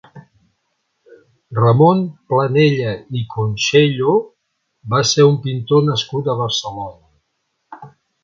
[1.57, 1.99] Ramon
[2.33, 4.15] Planella i Conxello
[4.95, 7.89] va ser un pintor nascut a Barcelona.